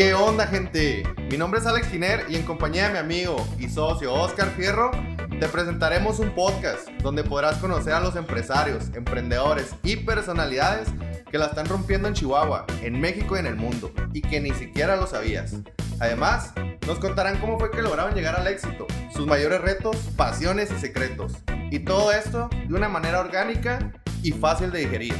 [0.00, 1.02] ¿Qué onda, gente?
[1.30, 4.92] Mi nombre es Alex Giner y en compañía de mi amigo y socio Oscar Fierro,
[5.38, 10.88] te presentaremos un podcast donde podrás conocer a los empresarios, emprendedores y personalidades
[11.30, 14.52] que la están rompiendo en Chihuahua, en México y en el mundo, y que ni
[14.52, 15.54] siquiera lo sabías.
[15.98, 16.54] Además,
[16.86, 21.34] nos contarán cómo fue que lograron llegar al éxito, sus mayores retos, pasiones y secretos.
[21.70, 23.92] Y todo esto de una manera orgánica
[24.22, 25.14] y fácil de digerir.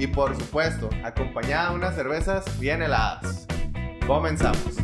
[0.00, 3.46] Y por supuesto, acompañada de unas cervezas bien heladas.
[4.06, 4.80] Comenzamos.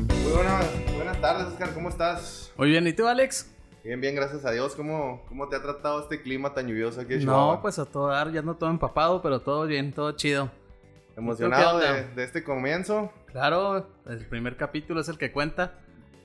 [0.00, 2.50] Muy buenas, buenas tardes, Oscar, ¿cómo estás?
[2.56, 3.54] Muy bien, ¿y tú, Alex?
[3.84, 4.74] Bien, bien, gracias a Dios.
[4.74, 7.60] ¿Cómo, cómo te ha tratado este clima tan lluvioso aquí en No, Chihuahua?
[7.62, 10.50] pues a todo dar, ya no todo empapado, pero todo bien, todo chido.
[11.16, 13.12] Emocionado ¿Qué de, este comienzo.
[13.26, 15.74] Claro, el primer capítulo es el que cuenta.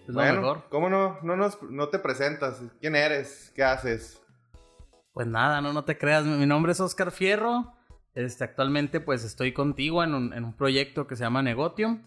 [0.07, 0.63] Es lo mejor.
[0.69, 2.61] ¿cómo no, no, nos, no te presentas?
[2.79, 3.51] ¿Quién eres?
[3.53, 4.21] ¿Qué haces?
[5.11, 6.23] Pues nada, no, no te creas.
[6.23, 7.73] Mi nombre es Oscar Fierro.
[8.15, 12.01] Este, actualmente, pues estoy contigo en un, en un proyecto que se llama Negotium.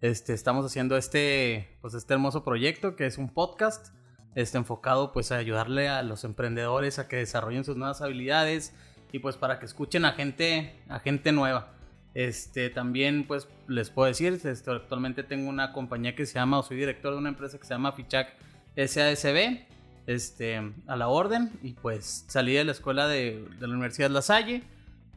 [0.00, 3.94] Este, estamos haciendo este, pues este hermoso proyecto que es un podcast.
[4.34, 8.72] Este, enfocado pues a ayudarle a los emprendedores a que desarrollen sus nuevas habilidades
[9.10, 11.72] y pues para que escuchen a gente, a gente nueva.
[12.14, 16.62] Este, también pues les puedo decir, este, actualmente tengo una compañía que se llama, o
[16.62, 18.34] soy director de una empresa que se llama Fichac
[18.76, 19.66] SASB,
[20.06, 24.22] este, a la orden, y pues salí de la escuela de, de la Universidad La
[24.22, 24.62] Salle,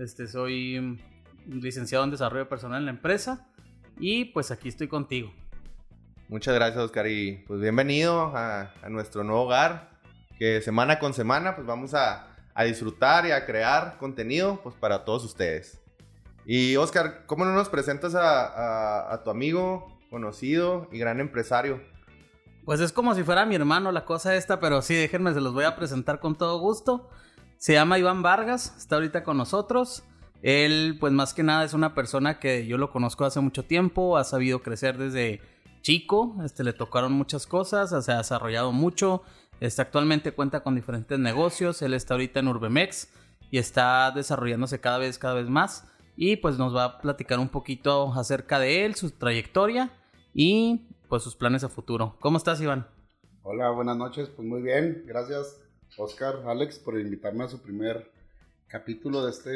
[0.01, 0.97] este, soy mm,
[1.61, 3.47] licenciado en desarrollo personal en la empresa,
[3.99, 5.31] y pues aquí estoy contigo.
[6.27, 7.07] Muchas gracias, Oscar.
[7.07, 9.91] Y pues bienvenido a, a nuestro nuevo hogar.
[10.39, 15.03] Que semana con semana, pues vamos a, a disfrutar y a crear contenido pues para
[15.05, 15.79] todos ustedes.
[16.45, 21.81] Y Oscar, ¿cómo no nos presentas a, a- a tu amigo, conocido y gran empresario?
[22.65, 25.53] Pues es como si fuera mi hermano la cosa esta, pero sí, déjenme, se los
[25.53, 27.09] voy a presentar con todo gusto.
[27.61, 30.03] Se llama Iván Vargas, está ahorita con nosotros.
[30.41, 34.17] Él, pues más que nada, es una persona que yo lo conozco hace mucho tiempo,
[34.17, 35.41] ha sabido crecer desde
[35.83, 39.21] chico, este, le tocaron muchas cosas, se ha desarrollado mucho.
[39.59, 43.13] Este, actualmente cuenta con diferentes negocios, él está ahorita en Urbemex
[43.51, 45.87] y está desarrollándose cada vez, cada vez más.
[46.15, 49.91] Y pues nos va a platicar un poquito acerca de él, su trayectoria
[50.33, 52.15] y pues sus planes a futuro.
[52.21, 52.87] ¿Cómo estás, Iván?
[53.43, 54.29] Hola, buenas noches.
[54.29, 55.61] Pues muy bien, gracias
[55.97, 58.11] Oscar, Alex, por invitarme a su primer
[58.67, 59.51] capítulo de este,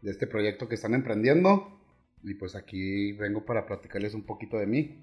[0.00, 1.80] de este proyecto que están emprendiendo.
[2.22, 5.00] Y pues aquí vengo para platicarles un poquito de mí.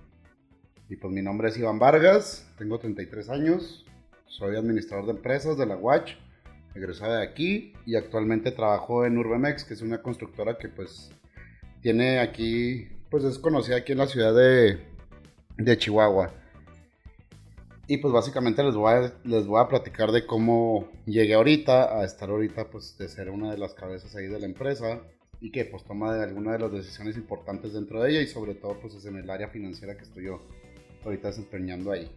[0.89, 3.85] Y pues mi nombre es Iván Vargas, tengo 33 años,
[4.25, 6.13] soy administrador de empresas de la Watch,
[6.73, 11.11] egresado de aquí y actualmente trabajo en Urbemex, que es una constructora que pues
[11.81, 14.79] tiene aquí, pues es conocida aquí en la ciudad de,
[15.57, 16.33] de Chihuahua.
[17.89, 22.05] Y pues básicamente les voy, a, les voy a platicar de cómo llegué ahorita a
[22.05, 25.01] estar ahorita pues de ser una de las cabezas ahí de la empresa
[25.41, 28.53] y que pues toma de alguna de las decisiones importantes dentro de ella y sobre
[28.53, 30.39] todo pues es en el área financiera que estoy yo
[31.03, 32.11] ahorita desempeñando ahí.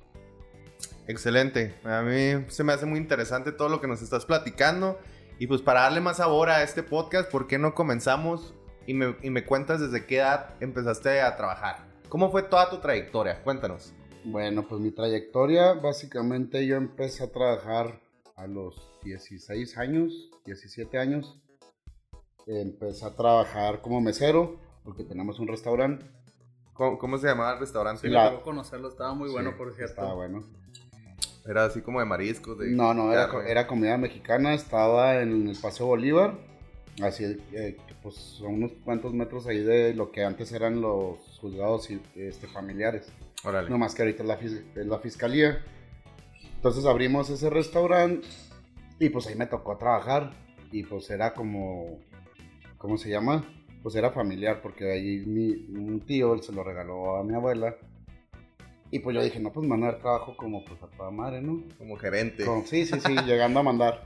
[1.08, 1.74] Excelente.
[1.84, 4.98] A mí se me hace muy interesante todo lo que nos estás platicando.
[5.38, 8.52] Y pues para darle más sabor a este podcast, ¿por qué no comenzamos
[8.86, 11.78] y me, y me cuentas desde qué edad empezaste a trabajar?
[12.10, 13.42] ¿Cómo fue toda tu trayectoria?
[13.42, 13.94] Cuéntanos.
[14.24, 18.00] Bueno, pues mi trayectoria, básicamente yo empecé a trabajar
[18.36, 21.40] a los 16 años, 17 años.
[22.46, 26.04] Empecé a trabajar como mesero, porque tenemos un restaurante.
[26.72, 28.02] ¿Cómo, cómo se llamaba el restaurante?
[28.02, 29.92] Sí, La- me conocerlo, estaba muy bueno, Sí, por cierto.
[29.92, 30.44] Estaba bueno.
[31.46, 32.58] Era así como de mariscos.
[32.58, 36.38] De No, no, era, co- era comida mexicana, estaba en el Paseo Bolívar,
[37.02, 41.18] así, eh, que, pues son unos cuantos metros ahí de lo que antes eran los
[41.40, 43.12] juzgados y, este, familiares.
[43.44, 43.68] Órale.
[43.70, 45.62] No más que ahorita es la, es la fiscalía.
[46.56, 48.26] Entonces abrimos ese restaurante
[49.00, 50.30] y pues ahí me tocó trabajar
[50.70, 51.98] y pues era como,
[52.78, 53.44] ¿cómo se llama?
[53.82, 57.76] Pues era familiar porque ahí mi, un tío él se lo regaló a mi abuela.
[58.92, 61.64] Y pues yo dije, no, pues mandar trabajo como pues a toda madre, ¿no?
[61.78, 62.44] Como gerente.
[62.44, 64.04] Como- sí, sí, sí, llegando a mandar.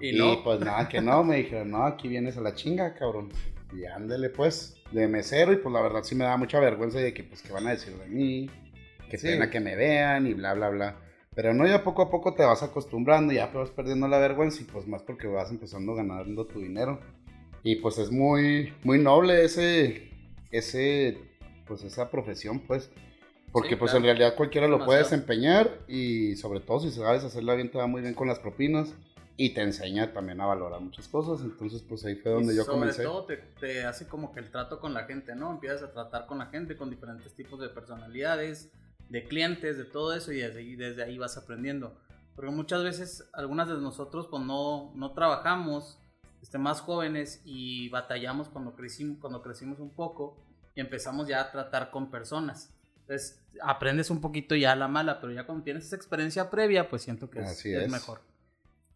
[0.00, 2.94] Y Y, no, pues nada, que no, me dijeron, no, aquí vienes a la chinga,
[2.94, 3.28] cabrón.
[3.76, 7.14] Y ándele pues, de mesero, y pues la verdad sí me da mucha vergüenza de
[7.14, 8.50] que pues que van a decir de mí,
[9.12, 9.26] que Sí.
[9.28, 10.96] pena que me vean y bla, bla, bla.
[11.34, 14.62] Pero no, ya poco a poco te vas acostumbrando, ya te vas perdiendo la vergüenza
[14.62, 16.98] y pues más porque vas empezando ganando tu dinero.
[17.62, 20.10] Y pues es muy, muy noble ese,
[20.50, 21.18] ese,
[21.66, 22.90] pues esa profesión, pues.
[23.52, 23.98] Porque Sí, pues claro.
[23.98, 27.86] en realidad cualquiera lo puede desempeñar y sobre todo si sabes hacerla bien te va
[27.86, 28.94] muy bien con las propinas
[29.36, 31.42] y te enseña también a valorar muchas cosas.
[31.44, 33.02] Entonces pues ahí fue donde y yo sobre comencé.
[33.04, 35.50] todo te, te hace como que el trato con la gente, ¿no?
[35.52, 38.70] Empiezas a tratar con la gente, con diferentes tipos de personalidades,
[39.12, 41.94] de clientes, de todo eso, y desde ahí, desde ahí vas aprendiendo.
[42.34, 45.98] Porque muchas veces, algunas de nosotros, pues no, no trabajamos
[46.40, 50.42] este, más jóvenes y batallamos cuando crecimos, cuando crecimos un poco
[50.74, 52.72] y empezamos ya a tratar con personas.
[53.00, 56.88] Entonces, aprendes un poquito ya a la mala, pero ya cuando tienes esa experiencia previa,
[56.88, 57.90] pues siento que es, es es.
[57.90, 58.22] mejor.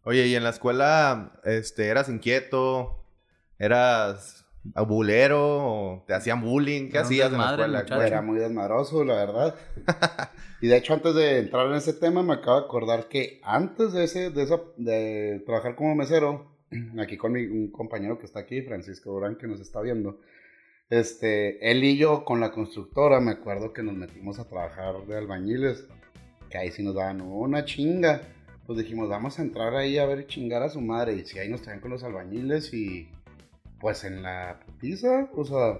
[0.02, 3.04] Oye, ¿y en la escuela este, eras inquieto?
[3.58, 4.45] ¿Eras
[4.86, 5.38] bulero?
[5.40, 6.88] ¿O te hacían bullying?
[6.90, 7.82] ¿Qué un hacías en la escuela?
[7.82, 8.02] muchacho.
[8.02, 9.54] Era muy desmadroso, la verdad.
[10.60, 13.92] y de hecho, antes de entrar en ese tema, me acabo de acordar que antes
[13.92, 16.50] de ese, de, esa- de trabajar como mesero,
[16.98, 20.20] aquí con mi, un compañero que está aquí, Francisco Durán, que nos está viendo,
[20.90, 25.16] este, él y yo con la constructora, me acuerdo que nos metimos a trabajar de
[25.16, 25.86] albañiles,
[26.48, 28.22] que ahí sí nos daban una chinga.
[28.66, 31.14] Pues dijimos, vamos a entrar ahí a ver chingar a su madre.
[31.14, 33.08] Y si ahí nos traían con los albañiles y
[33.80, 35.78] pues en la putiza, o sea,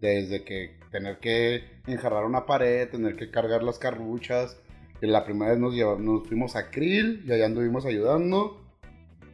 [0.00, 4.60] desde que tener que enjarrar una pared, tener que cargar las carruchas.
[5.02, 8.60] Y la primera vez nos, lleva- nos fuimos a Krill y allá anduvimos ayudando.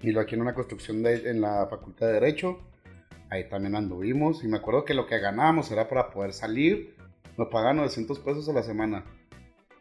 [0.02, 2.58] Y luego aquí en una construcción de, en la Facultad de Derecho,
[3.30, 4.44] ahí también anduvimos.
[4.44, 6.94] Y me acuerdo que lo que ganábamos era para poder salir.
[7.36, 9.04] Nos pagaban 900 pesos a la semana.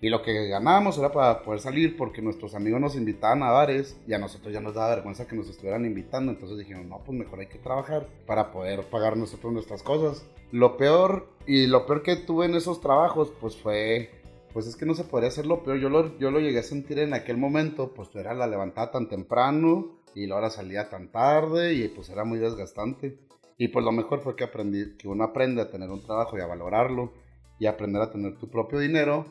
[0.01, 3.97] Y lo que ganábamos era para poder salir porque nuestros amigos nos invitaban a bares
[4.07, 6.31] y a nosotros ya nos daba vergüenza que nos estuvieran invitando.
[6.31, 10.25] Entonces dijimos, no, pues mejor hay que trabajar para poder pagar nosotros nuestras cosas.
[10.51, 14.11] Lo peor, y lo peor que tuve en esos trabajos, pues fue,
[14.53, 15.79] pues es que no se podría hacer lo peor.
[15.79, 19.07] Yo lo, yo lo llegué a sentir en aquel momento, pues era la levantada tan
[19.07, 23.17] temprano y la hora salía tan tarde y pues era muy desgastante.
[23.57, 26.41] Y pues lo mejor fue que aprendí, que uno aprende a tener un trabajo y
[26.41, 27.13] a valorarlo
[27.59, 29.25] y aprender a tener tu propio dinero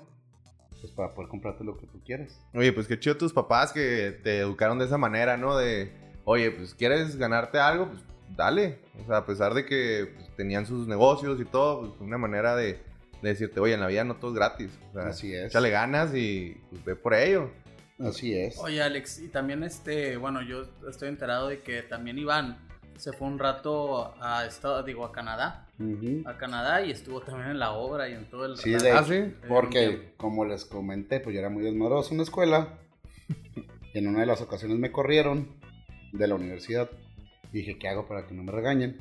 [0.85, 2.39] pues para poder comprarte lo que tú quieres.
[2.53, 5.57] Oye, pues qué chido tus papás que te educaron de esa manera, ¿no?
[5.57, 5.91] De,
[6.25, 8.03] oye, pues quieres ganarte algo, pues
[8.37, 8.81] dale.
[9.03, 12.55] O sea, a pesar de que pues, tenían sus negocios y todo, pues una manera
[12.55, 12.83] de,
[13.23, 14.79] de decirte, oye, en la vida no todo es gratis.
[14.91, 15.47] O sea, Así es.
[15.47, 17.51] échale ganas y pues ve por ello.
[17.99, 18.59] Así es.
[18.59, 22.59] Oye, Alex, y también este, bueno, yo estoy enterado de que también Iván
[22.99, 26.23] se fue un rato a Estados, digo, a Canadá, Ujú.
[26.29, 29.01] a Canadá y estuvo también en la obra y en todo el Sí, de Ah,
[29.01, 29.19] hecho, sí.
[29.19, 32.79] un porque como les comenté, pues yo era muy desmadroso en la escuela.
[33.93, 35.49] Y en una de las ocasiones me corrieron
[36.13, 36.91] de la universidad.
[37.53, 38.99] Dije, ¿qué hago para que no me regañen?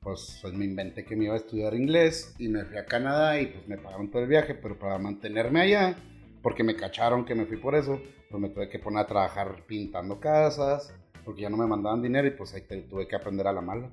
[0.00, 3.38] Pues, pues me inventé que me iba a estudiar inglés y me fui a Canadá
[3.38, 5.96] y pues me pagaron todo el viaje, pero para mantenerme allá,
[6.42, 8.00] porque me cacharon que me fui por eso,
[8.30, 12.26] pues me tuve que poner a trabajar pintando casas, porque ya no me mandaban dinero
[12.26, 13.90] y pues ahí te- tuve que aprender a la mala.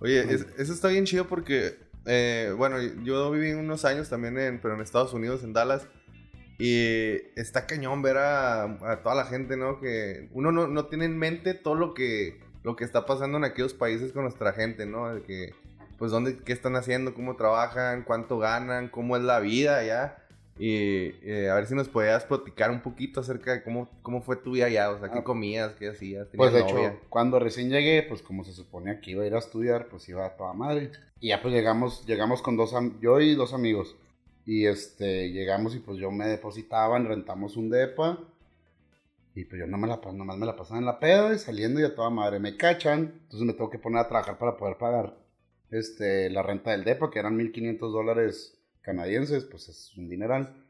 [0.00, 4.60] Oye, es- eso está bien chido porque, eh, bueno, yo viví unos años también, en,
[4.60, 5.86] pero en Estados Unidos, en Dallas.
[6.58, 9.78] Y está cañón ver a, a toda la gente, ¿no?
[9.80, 13.44] Que uno no, no tiene en mente todo lo que, lo que está pasando en
[13.44, 15.14] aquellos países con nuestra gente, ¿no?
[15.14, 15.52] De que,
[15.98, 20.16] pues, dónde, qué están haciendo, cómo trabajan, cuánto ganan, cómo es la vida allá.
[20.58, 24.36] Y eh, a ver si nos podías platicar un poquito acerca de cómo, cómo fue
[24.36, 25.24] tu vida allá, o sea, qué Ah.
[25.24, 27.00] comías, qué hacías, Pues de tenías hecho, novia?
[27.10, 30.24] cuando recién llegué, pues como se suponía que iba a ir a estudiar, pues iba
[30.24, 30.92] a toda madre.
[31.20, 33.96] Y ya pues llegamos, llegamos con dos, yo y dos amigos.
[34.46, 38.18] Y este, llegamos y pues yo me depositaban, rentamos un depa.
[39.34, 41.78] Y pues yo no me la, nomás me la pasaba en la peda y saliendo
[41.80, 43.12] y a toda madre me cachan.
[43.24, 45.14] Entonces me tengo que poner a trabajar para poder pagar
[45.70, 48.55] este, la renta del depa, que eran 1500 dólares
[48.86, 50.64] canadienses, pues es un dineral.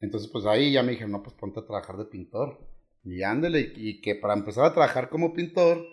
[0.00, 2.58] Entonces, pues ahí ya me dijeron, no, pues ponte a trabajar de pintor.
[3.04, 5.84] Y ándele, y que para empezar a trabajar como pintor,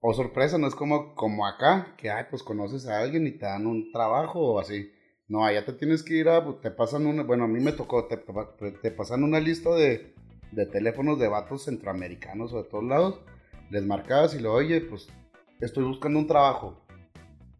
[0.00, 3.44] o sorpresa, no es como, como acá, que, ay, pues conoces a alguien y te
[3.44, 4.90] dan un trabajo o así.
[5.28, 8.06] No, allá te tienes que ir a, te pasan una, bueno, a mí me tocó,
[8.06, 10.14] te, te pasan una lista de,
[10.52, 13.20] de teléfonos de vatos centroamericanos o de todos lados.
[13.70, 15.08] Les marcabas y le, oye, pues
[15.60, 16.82] estoy buscando un trabajo.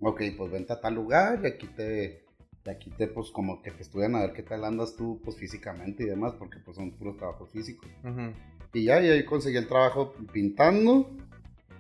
[0.01, 2.25] Ok, pues vente a tal lugar y aquí te,
[2.63, 6.07] te, pues como que te estudian a ver qué tal andas tú, pues físicamente y
[6.07, 7.89] demás, porque pues son puros trabajos físicos.
[8.05, 8.33] Ujú.
[8.73, 11.11] Y ya, y ahí conseguí el trabajo pintando,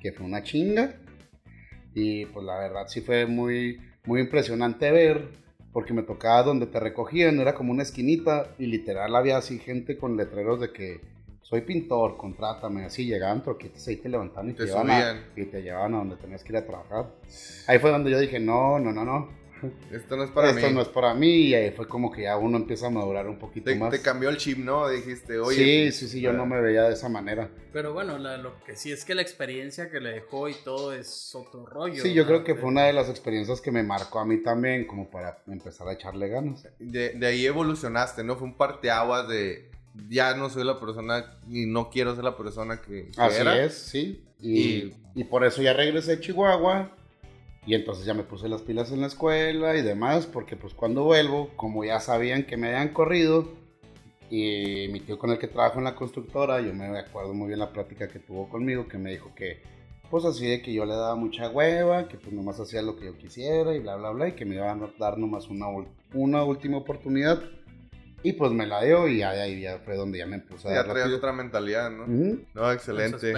[0.00, 0.96] que fue una chinga.
[1.94, 5.28] Y pues la verdad sí fue muy, muy impresionante ver,
[5.72, 9.96] porque me tocaba donde te recogían, era como una esquinita, y literal había así gente
[9.96, 11.00] con letreros de que
[11.42, 15.44] soy pintor, contrátame, así llegaban troquitos ahí te levantaban y te, Te llevaban a, y
[15.46, 17.12] te llevaban a donde tenías que ir a trabajar.
[17.66, 19.39] Ahí fue donde yo dije, no, no, no, no,
[19.92, 20.72] Esto no es para esto mí.
[20.74, 23.38] no es para mí, y ahí fue como que ya uno empieza a madurar un
[23.38, 23.90] poquito Te, más.
[23.90, 24.88] te cambió el chip, ¿no?
[24.88, 25.90] Dijiste, oye.
[25.90, 27.50] sí, sí, sí, yo ah, no me veía de esa manera.
[27.72, 30.92] Pero bueno, la- lo que sí es que la experiencia que le dejó y todo
[30.92, 32.02] es otro rollo.
[32.02, 32.28] Sí, yo ¿no?
[32.28, 35.38] creo que fue una de las experiencias que me marcó a mí también, como para
[35.46, 36.66] empezar a echarle ganas.
[36.78, 38.36] De, de ahí evolucionaste, ¿no?
[38.36, 39.70] Fue un parteaguas de
[40.08, 43.62] ya no soy la persona y no quiero ser la persona que, que Así era.
[43.64, 44.24] es, sí.
[44.40, 46.96] Y, y por eso ya regresé a Chihuahua.
[47.66, 51.04] Y entonces ya me puse las pilas en la escuela y demás, porque pues cuando
[51.04, 53.52] vuelvo, como ya sabían que me habían corrido,
[54.30, 57.58] y mi tío con el que trabajo en la constructora, yo me acuerdo muy bien
[57.58, 59.62] la plática que tuvo conmigo, que me dijo que
[60.10, 63.06] pues así de que yo le daba mucha hueva, que pues nomás hacía lo que
[63.06, 65.66] yo quisiera y bla, bla, bla, y que me iban a dar nomás una,
[66.14, 67.40] una última oportunidad.
[68.22, 70.68] Y pues me la dio y ya de ahí ya fue donde ya me puse
[70.68, 72.04] a Ya traías otra mentalidad, ¿no?
[72.04, 72.44] Ujú.
[72.54, 73.32] No, excelente.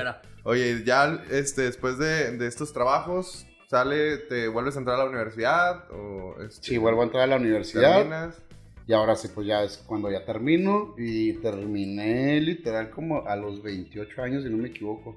[0.45, 5.09] Oye, ya este, después de, de estos trabajos, sale, te vuelves a entrar a la
[5.09, 7.97] universidad o este, Sí, vuelvo a entrar a la universidad.
[7.97, 8.43] terminas.
[8.87, 10.95] Y ahora sí, pues ya es cuando ya termino.
[10.99, 15.17] Y terminé literal como a los 28 años, si no me equivoco.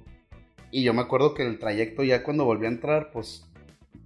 [0.71, 3.45] Y yo me acuerdo que el trayecto ya cuando volví a entrar, pues,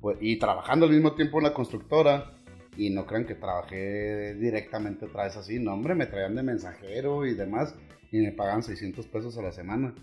[0.02, 2.34] pues, y trabajando al mismo tiempo en la constructora.
[2.76, 5.60] Y no crean que trabajé directamente otra vez así.
[5.60, 7.76] No, hombre, me traían de mensajero y demás.
[8.12, 9.94] Y me pagaban 600 pesos a la semana.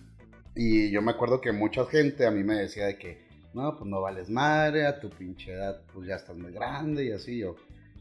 [0.55, 3.26] Y yo me acuerdo que mucha gente a mí me decía de que,
[3.57, 7.13] no, pues no vales madre, a tu pinche edad, pues ya estás muy grande y
[7.13, 7.57] así yo.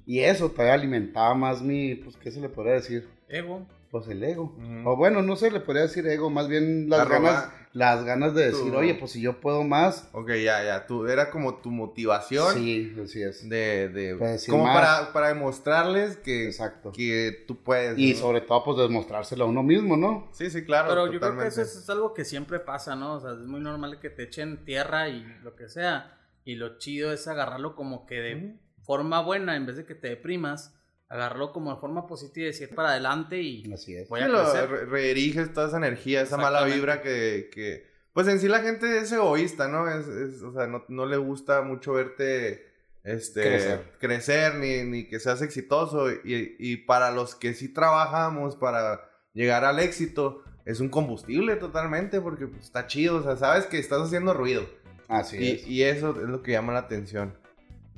[0.06, 3.08] Y eso todavía alimentaba más mi, pues, ¿qué se le podría decir?
[3.28, 3.66] Ego.
[3.96, 4.54] Pues el ego.
[4.84, 8.48] O bueno, no se le podría decir ego, más bien las ganas, las ganas de
[8.48, 10.10] decir, tu- oye, pues si yo puedo más.
[10.12, 10.86] Ok, ya, ya.
[10.86, 13.48] Tú, era como tu motivación Sí, así es.
[13.48, 14.76] de, de como más.
[14.76, 16.92] para, para demostrarles que, Exacto.
[16.92, 17.98] que tú puedes.
[17.98, 18.20] Y ¿no?
[18.20, 20.28] sobre todo, pues demostrárselo a uno mismo, ¿no?
[20.34, 20.90] Sí, sí, claro.
[20.90, 23.14] Pero yo creo que eso es, es algo que siempre pasa, ¿no?
[23.14, 26.20] O sea, es muy normal que te echen tierra y lo que sea.
[26.44, 30.10] Y lo chido es agarrarlo como que de forma buena, en vez de que te
[30.10, 30.76] deprimas,
[31.10, 34.10] agarrarlo como de forma positiva y decir para adelante y Así es.
[34.10, 35.54] voy a crecer.
[35.54, 37.94] toda esa energía, esa mala vibra que, que...
[38.14, 39.90] Pues en sí la gente es egoísta, ¿no?
[39.90, 42.66] Es, es- o sea, no, no le gusta mucho verte
[43.04, 43.84] este, Crecer.
[44.00, 46.10] crecer, ni, ni que seas exitoso.
[46.12, 49.02] Y, y para los que sí trabajamos para
[49.34, 53.18] llegar al éxito, es un combustible totalmente porque pues, está chido.
[53.18, 54.66] O sea, sabes que estás haciendo ruido.
[55.10, 55.68] Así Y, es.
[55.68, 57.38] y eso es lo que llama la atención.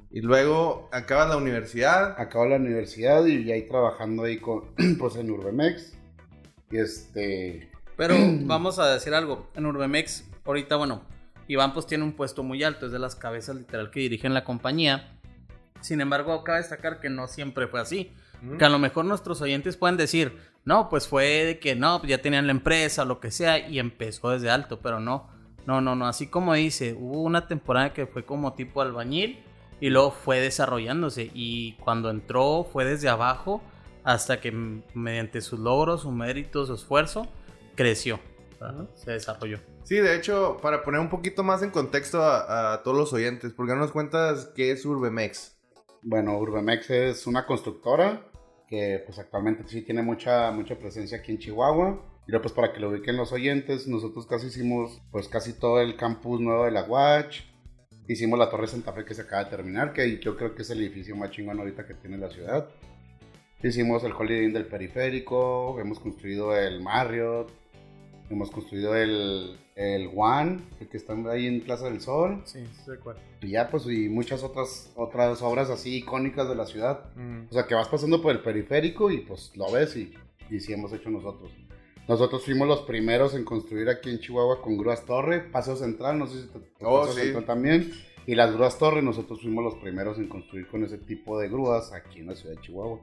[0.09, 2.19] Y luego acabas la universidad.
[2.19, 4.65] Acabo la universidad y ya ahí trabajando ahí con,
[4.99, 5.93] pues en Urbemex.
[6.71, 9.49] Y este, Pero vamos a decir algo.
[9.55, 11.01] En Urbemex, ahorita, bueno,
[11.47, 14.43] Iván pues tiene un puesto muy alto, es de las cabezas literal que dirigen la
[14.43, 15.13] compañía.
[15.81, 18.11] Sin embargo, cabe destacar que no siempre fue así.
[18.59, 22.11] Que a lo mejor nuestros oyentes pueden decir, no, pues fue de que no, pues
[22.11, 25.27] ya tenían la empresa o lo que sea y empezó desde alto, pero no,
[25.65, 29.39] no, no, no, así como dice, hubo una temporada que fue como tipo albañil
[29.79, 33.61] y luego fue desarrollándose y cuando entró fue desde abajo
[34.03, 34.51] hasta que
[34.93, 37.27] mediante sus logros, su mérito, su esfuerzo,
[37.75, 38.19] creció,
[38.59, 38.89] ¿verdad?
[38.95, 39.59] se desarrolló.
[39.83, 43.53] Sí, de hecho, para poner un poquito más en contexto a, a todos los oyentes,
[43.53, 45.57] ¿por qué no nos cuentas qué es Urbemex?
[46.07, 48.21] bueno, Urbemex es una constructora
[48.69, 52.01] que pues actualmente sí tiene mucha, mucha presencia aquí en Chihuahua.
[52.27, 55.81] Y luego, pues para que lo ubiquen los oyentes, nosotros casi hicimos pues casi todo
[55.81, 57.41] el campus nuevo de la Watch.
[58.07, 60.69] Hicimos la Torre Santa Fe que se acaba de terminar, que yo creo que es
[60.69, 62.69] el edificio más chingón ahorita que tiene la ciudad.
[63.61, 67.51] Hicimos el Holiday Inn del periférico, hemos construido el Marriott,
[68.29, 72.43] hemos construido el, el One, el que está ahí en Plaza del Sol.
[72.45, 73.19] Sí, se acuerda.
[73.41, 77.13] Y ya, pues, y muchas otras, otras obras así icónicas de la ciudad.
[77.15, 77.47] Mm.
[77.49, 80.13] O sea, que vas pasando por el periférico y pues lo ves y,
[80.49, 81.51] y sí hemos hecho nosotros.
[82.07, 86.27] Nosotros fuimos los primeros en construir aquí en Chihuahua con grúas torre, Paseo Central, no
[86.27, 87.21] sé si te tocó Oh, Paseo sí.
[87.21, 87.91] Central también.
[88.25, 91.93] Y las grúas torre, nosotros fuimos los primeros en construir con ese tipo de grúas
[91.93, 92.99] aquí en la ciudad de Chihuahua.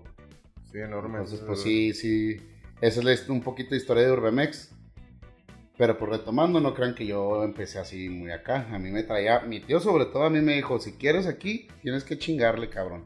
[0.70, 1.18] Sí, enorme.
[1.18, 2.36] Entonces, pues es sí, sí.
[2.80, 4.70] Esa es un poquito de historia de Urbemex.
[5.76, 8.68] Pero por retomando, no crean que yo empecé así muy acá.
[8.70, 11.68] A mí me traía, mi tío sobre todo a mí me dijo, si quieres aquí,
[11.82, 13.04] tienes que chingarle, cabrón.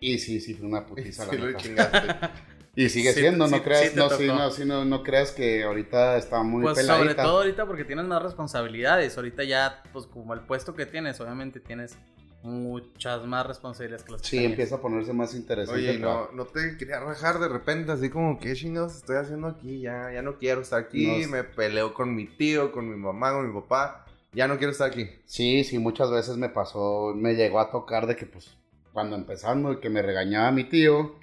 [0.00, 1.58] Y sí, sí, fue una putiza Sí, la lo neta.
[1.58, 1.98] chingaste.
[2.80, 5.32] Y sigue Sí, siendo, sí, no creas, sí no, sí, no, sí, no, no creas
[5.32, 6.96] que ahorita está muy Pues peladita.
[7.02, 9.16] sobre todo ahorita porque tienes más responsabilidades.
[9.16, 11.98] Ahorita ya, pues como el puesto que tienes, obviamente tienes
[12.44, 15.80] muchas más responsabilidades que las Sí, empieza a ponerse más interesante.
[15.90, 19.80] Oye, no, no te quería rajar de repente, así como, ¿qué chingados estoy haciendo aquí?
[19.80, 21.28] Ya, ya no quiero estar aquí, No.
[21.30, 24.06] me peleo con mi tío, con mi mamá, con mi papá.
[24.32, 25.10] Ya no quiero estar aquí.
[25.24, 28.56] Sí, sí, muchas veces me pasó, me llegó a tocar de que pues
[28.92, 31.16] cuando empezando, que me regañaba mi tío,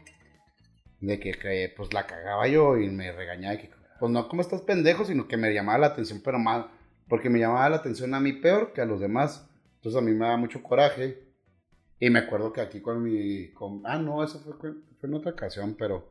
[1.05, 3.69] de que, que, pues la cagaba yo y me regañaba que,
[3.99, 6.71] pues no como estás pendejo, sino que me llamaba la atención, pero mal,
[7.07, 9.49] porque me llamaba la atención a mí peor que a los demás.
[9.75, 11.23] Entonces a mí me da mucho coraje.
[11.99, 15.31] Y me acuerdo que aquí con mi, con, ah, no, eso fue, fue en otra
[15.31, 16.09] ocasión, pero,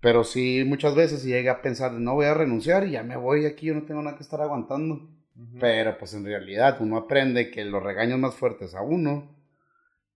[0.00, 3.16] pero sí, muchas veces sí llegué a pensar, no voy a renunciar y ya me
[3.16, 5.10] voy aquí, yo no tengo nada que estar aguantando.
[5.58, 9.34] Pero pues en realidad uno aprende que los regaños más fuertes a uno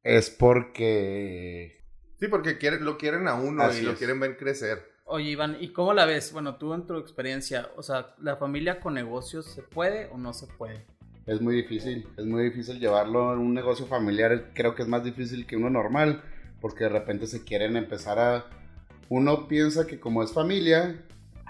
[0.02, 1.83] es porque...
[2.24, 3.98] Sí, porque quiere- lo quieren a uno Así y lo es.
[3.98, 4.90] quieren ver crecer.
[5.04, 6.32] Oye, Iván, ¿y cómo la ves?
[6.32, 10.32] Bueno, tú en tu experiencia, o sea, ¿la familia con negocios se puede o no
[10.32, 10.86] se puede?
[11.26, 15.04] Es muy difícil, es muy difícil llevarlo en un negocio familiar, creo que es más
[15.04, 16.22] difícil que uno normal,
[16.62, 18.46] porque de repente se quieren empezar a...
[19.10, 21.04] Uno piensa que como es familia,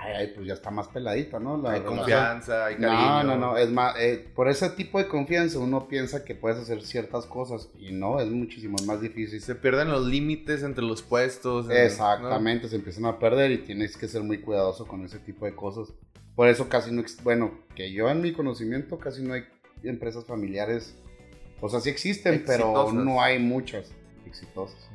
[0.04, 1.56] ay, ay, pues ya está más peladito, ¿no?
[1.56, 1.98] La hay relación.
[1.98, 3.22] confianza, hay cariño.
[3.22, 6.58] No, no, no, es más, eh, por ese tipo de confianza uno piensa que puedes
[6.58, 9.40] hacer ciertas cosas y no, es muchísimo más difícil.
[9.40, 11.70] Se pierden los límites entre los puestos.
[11.70, 15.44] en- Exactamente, se empiezan a perder y tienes que ser muy cuidadoso con ese tipo
[15.46, 15.92] de cosas.
[16.36, 19.44] Por eso casi no, bueno, que yo en mi conocimiento casi no hay
[19.84, 20.96] empresas familiares,
[21.60, 22.94] o sea, sí existen, pero Exitosas.
[22.94, 23.92] no hay muchas
[24.26, 24.88] exitosas.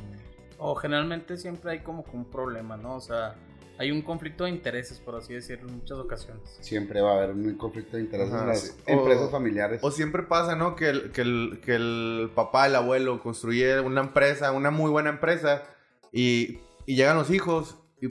[0.58, 2.96] O generalmente siempre hay como que un problema, ¿no?
[2.96, 3.36] O sea,
[3.80, 6.58] hay un conflicto de intereses, por así decirlo, en muchas ocasiones.
[6.60, 8.72] Siempre va a haber un conflicto de intereses Ajá, en las sí.
[8.88, 9.80] empresas O- familiares.
[9.82, 10.76] O siempre pasa, ¿no?
[10.76, 15.10] Que el, que, el, que el papá, el abuelo construye una empresa, una muy buena
[15.12, 15.64] empresa,
[16.12, 18.08] y, y llegan los hijos y,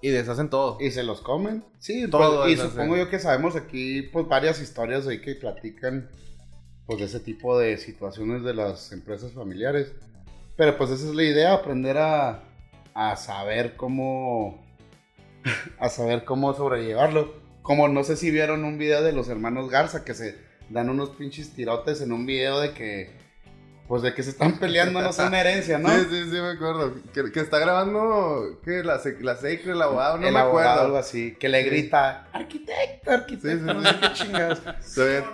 [0.00, 0.76] y deshacen todo.
[0.80, 1.64] ¿Y se los comen?
[1.80, 6.08] Sí, Todo pues, y supongo yo que sabemos aquí pues varias historias ahí que platican
[6.86, 9.92] pues de ese tipo de situaciones de las empresas familiares.
[10.56, 12.44] Pero pues esa es la idea, aprender a,
[12.94, 14.69] a saber cómo
[15.78, 17.34] a saber cómo sobrellevarlo.
[17.62, 20.36] Como no sé si vieron un video de los hermanos Garza que se
[20.70, 23.18] dan unos pinches tirotes en un video de que
[23.86, 25.88] pues de que se están peleando no una herencia, ¿no?
[25.90, 26.94] Sí, sí, sí, me acuerdo.
[27.12, 28.84] Que, que está grabando, ¿qué?
[28.84, 30.84] La, la Secre, el abogado, no el me abogado, acuerdo.
[30.86, 31.70] algo así, que le Sí.
[31.70, 33.88] grita, arquitecto, arquitecto, Sí, sí, no sí.
[33.88, 34.62] sé qué chingados.
[34.80, 35.24] Se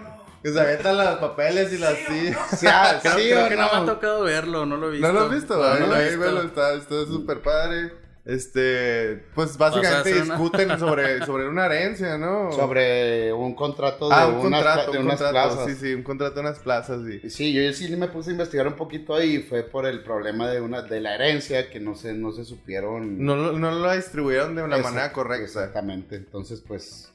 [0.42, 2.32] que se avientan los papeles y las sí.
[2.56, 3.62] Sí, ah, Creo, o que no?
[3.72, 5.06] me ha tocado verlo, no lo he visto.
[5.06, 5.56] ¿No lo has visto?
[5.56, 6.42] No, no lo he visto.
[6.42, 7.92] está está súper padre.
[8.26, 12.50] Este, pues básicamente una- discuten sobre, sobre una herencia, ¿no?
[12.52, 15.72] Sobre un contrato de, ah, un unas, contrato, de un unas contrato, plazas.
[15.78, 17.30] sí, sí, un contrato de unas plazas, sí.
[17.30, 20.48] Sí, yo sí me puse a investigar un poquito ahí y fue por el problema
[20.50, 23.24] de una de la herencia que no se, no se supieron.
[23.24, 25.44] No, lo- no lo distribuyeron de una Exact- manera correcta.
[25.44, 26.16] Exactamente.
[26.16, 27.12] Entonces, pues.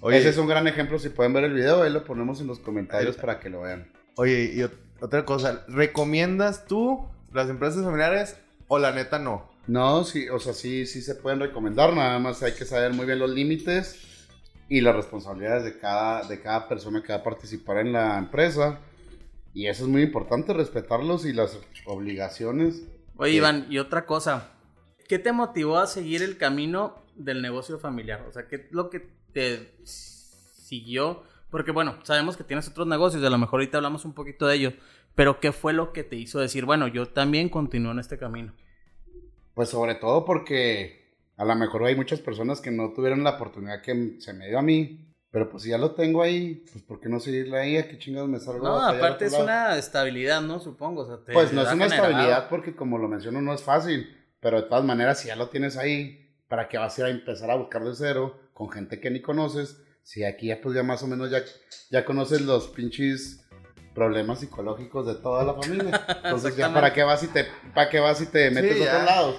[0.00, 0.98] Oye, ese es un gran ejemplo.
[0.98, 3.86] Si pueden ver el video, ahí lo ponemos en los comentarios para que lo vean.
[4.16, 8.36] oye, y ot- otra cosa, ¿recomiendas tú las empresas familiares
[8.68, 9.52] o la neta no?
[9.66, 11.94] No, sí, o sea, sí, sí se pueden recomendar.
[11.94, 14.28] Nada más hay que saber muy bien los límites
[14.68, 18.80] y las responsabilidades de cada, de cada persona que va a participar en la empresa.
[19.54, 22.82] Y eso es muy importante, respetarlos y las obligaciones.
[23.16, 23.34] Oye.
[23.34, 24.50] Iván, y otra cosa.
[25.08, 28.24] ¿Qué te motivó a seguir el camino del negocio familiar?
[28.28, 31.22] O sea, ¿qué es lo que te siguió?
[31.50, 34.46] Porque, bueno, sabemos que tienes otros negocios y a lo mejor ahorita hablamos un poquito
[34.46, 34.72] de ello.
[35.14, 38.52] Pero, ¿qué fue lo que te hizo decir, bueno, yo también continúo en este camino?
[39.54, 41.04] Pues sobre todo porque
[41.36, 44.58] a lo mejor hay muchas personas que no tuvieron la oportunidad que se me dio
[44.58, 45.00] a mí.
[45.30, 47.76] Pero pues si ya lo tengo ahí, pues ¿por qué no seguirle ahí?
[47.76, 48.64] ¿A qué chingados me salgo?
[48.68, 49.44] No, aparte es lado?
[49.44, 50.60] una estabilidad, ¿no?
[50.60, 51.02] Supongo.
[51.02, 53.62] O sea, te Pues no es una generado- estabilidad porque como lo menciono no es
[53.62, 54.16] fácil.
[54.38, 57.10] Pero de todas maneras, si ya lo tienes ahí, ¿para qué vas a ir a
[57.10, 59.82] empezar a buscar de cero con gente que ni conoces?
[60.04, 61.42] Si aquí ya pues ya más o menos ya,
[61.90, 63.43] ya conoces los pinches
[63.94, 66.04] problemas psicológicos de toda la familia.
[66.24, 68.90] Entonces ya para qué vas y te, para qué vas y te metes a ya.
[68.92, 69.36] otros lados.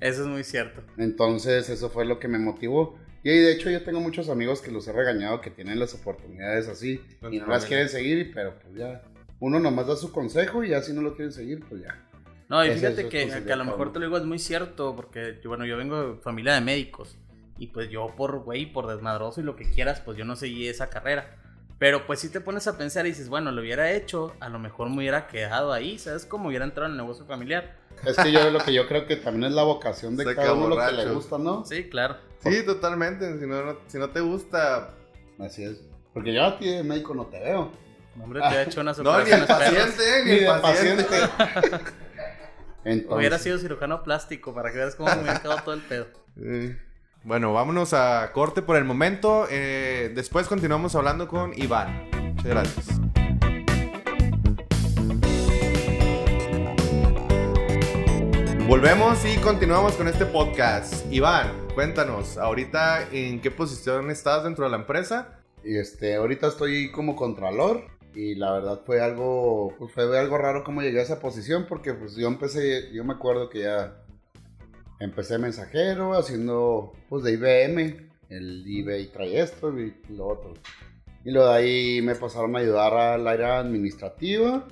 [0.00, 0.82] Eso es muy cierto.
[0.96, 2.98] Entonces, eso fue lo que me motivó.
[3.22, 6.66] Y de hecho, yo tengo muchos amigos que los he regañado que tienen las oportunidades
[6.66, 7.00] así
[7.30, 9.02] y no las quieren seguir, pero pues ya.
[9.38, 12.08] Uno nomás da su consejo y ya si no lo quieren seguir, pues ya.
[12.48, 15.38] No, y fíjate que, que a lo mejor te lo digo es muy cierto, porque
[15.44, 17.16] bueno, yo vengo de familia de médicos.
[17.58, 20.66] Y pues yo por güey, por desmadroso y lo que quieras, pues yo no seguí
[20.66, 21.41] esa carrera.
[21.82, 24.60] Pero pues si te pones a pensar y dices, bueno, lo hubiera hecho, a lo
[24.60, 26.24] mejor me hubiera quedado ahí, ¿sabes?
[26.24, 27.74] Como hubiera entrado en el negocio familiar.
[28.06, 30.68] Es que yo lo que yo creo que también es la vocación de cada uno
[30.68, 31.64] lo que le gusta, ¿no?
[31.64, 32.18] Sí, claro.
[32.38, 33.36] Sí, totalmente.
[33.36, 34.90] Si no, no- si no te gusta.
[35.40, 35.80] Así es.
[36.14, 37.72] Porque yo a ti de médico no te veo.
[38.22, 41.04] Hombre, te he hecho unas No, ni el operaciones paciente, ni, Ni el de paciente.
[41.04, 41.84] paciente.
[42.84, 46.06] Entonces, Hubiera sido cirujano plástico para que veas cómo me hubiera quedado todo el pedo.
[46.36, 46.76] Sí.
[47.24, 49.46] Bueno, vámonos a corte por el momento.
[49.48, 52.08] Eh, después continuamos hablando con Iván.
[52.34, 52.86] Muchas gracias.
[58.66, 61.06] Volvemos y continuamos con este podcast.
[61.12, 65.38] Iván, cuéntanos, ahorita en qué posición estás dentro de la empresa.
[65.62, 70.64] Y este, ahorita estoy como contralor y la verdad fue algo, pues fue algo raro
[70.64, 74.01] cómo llegué a esa posición porque pues yo empecé, yo me acuerdo que ya
[75.02, 80.54] empecé mensajero haciendo pues de IBM, el eBay trae esto y lo otro.
[81.24, 84.66] Y luego de ahí me pasaron a ayudar al área administrativa,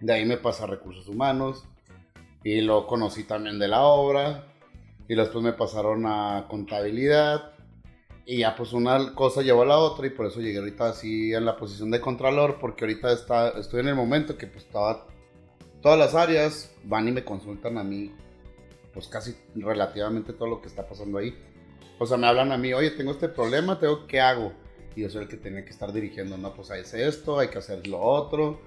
[0.00, 1.64] de ahí me pasé a recursos humanos
[2.44, 4.44] y lo conocí también de la obra
[5.08, 7.52] y después me pasaron a contabilidad
[8.26, 11.32] y ya pues una cosa llevó a la otra y por eso llegué ahorita así
[11.32, 15.06] en la posición de contralor, porque ahorita está, estoy en el momento que pues estaba,
[15.80, 18.12] todas las áreas van y me consultan a mí,
[18.92, 21.36] pues casi relativamente todo lo que está pasando ahí.
[21.98, 24.52] O sea, me hablan a mí, oye, tengo este problema, tengo, ¿qué hago?
[24.94, 27.58] Y yo soy el que tiene que estar dirigiendo, no, pues hay esto, hay que
[27.58, 28.60] hacer lo otro.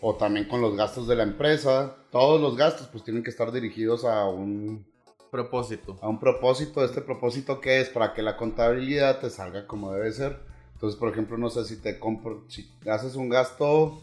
[0.00, 3.52] O también con los gastos de la empresa, todos los gastos pues tienen que estar
[3.52, 4.84] dirigidos a un,
[5.32, 5.98] propósito.
[6.02, 10.12] A un propósito, este propósito que es para que la contabilidad te salga como debe
[10.12, 10.38] ser.
[10.74, 13.98] Entonces, por ejemplo, no sé si te compro, si haces un gasto,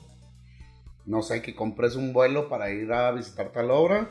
[1.06, 4.10] no sé, que compres un vuelo para ir a visitar tal obra,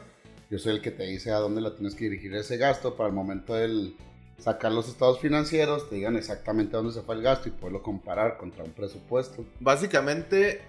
[0.51, 3.09] yo soy el que te dice a dónde la tienes que dirigir ese gasto para
[3.09, 3.95] el momento del
[4.39, 8.39] sacar los estados financieros, te digan exactamente dónde se fue el gasto y poderlo comparar
[8.39, 9.45] contra un presupuesto.
[9.61, 10.63] Básicamente,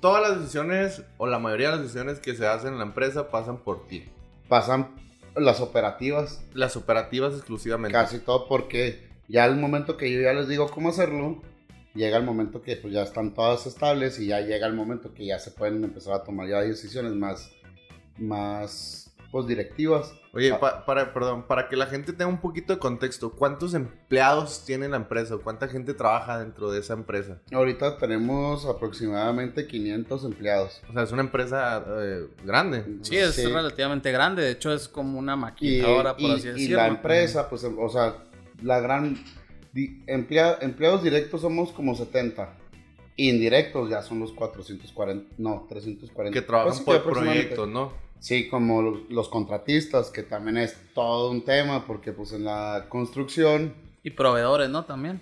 [0.00, 3.30] todas las decisiones o la mayoría de las decisiones que se hacen en la empresa
[3.30, 4.04] pasan por ti.
[4.48, 4.94] Pasan
[5.34, 6.44] las operativas.
[6.54, 7.92] Las operativas exclusivamente.
[7.92, 11.42] Casi todo porque ya al momento que yo ya les digo cómo hacerlo,
[11.94, 15.26] llega el momento que pues ya están todas estables y ya llega el momento que
[15.26, 17.50] ya se pueden empezar a tomar ya decisiones más,
[18.18, 19.00] más
[19.30, 20.12] pues, directivas.
[20.32, 20.84] Oye, Ah.
[20.86, 24.96] para, perdón, para que la gente tenga un poquito de contexto, ¿cuántos empleados tiene la
[24.96, 25.36] empresa?
[25.42, 27.40] ¿Cuánta gente trabaja dentro de esa empresa?
[27.52, 30.82] Ahorita tenemos aproximadamente 500 empleados.
[30.88, 32.84] O sea, es una empresa eh, grande.
[33.02, 34.42] Sí, es relativamente grande.
[34.42, 36.76] De hecho, es como una Y, maquinadora, por y- así y decirlo.
[36.76, 38.14] la empresa, pues, o sea,
[38.62, 39.16] la gran...
[39.72, 42.56] di- emplea- empleados directos somos como 70.
[43.16, 46.32] Indirectos ya son los 440, no, 340.
[46.32, 47.92] Que trabajan Pues por proyectos, ¿no?
[48.20, 52.86] Sí, como los, los contratistas, que también es todo un tema, porque pues en la
[52.88, 54.84] construcción, Y proveedores, ¿no?
[54.84, 55.20] También.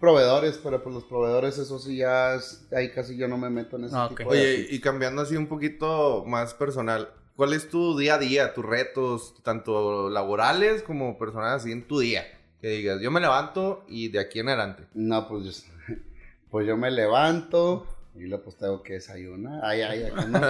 [0.00, 3.76] proveedores, pero pues los proveedores, eso sí ya es, ahí casi yo no me meto
[3.76, 4.16] en ese Ah, ok.
[4.18, 8.18] tipo de Oye, y cambiando así un poquito más personal, ¿cuál es tu día a
[8.18, 12.24] día, tus retos, tanto laborales como personales, así en tu día?
[12.60, 14.84] Que digas, yo me levanto y de aquí en adelante.
[14.94, 15.94] No, pues yo,
[16.50, 19.64] pues yo me levanto y luego pues tengo que desayunar.
[19.64, 20.40] Ay, ay, acá no.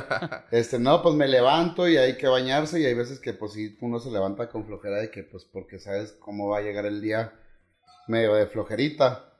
[0.51, 3.77] Este, no, pues me levanto y hay que bañarse y hay veces que pues sí
[3.81, 7.01] uno se levanta con flojera de que pues porque sabes cómo va a llegar el
[7.01, 7.33] día
[8.09, 9.33] medio de flojerita.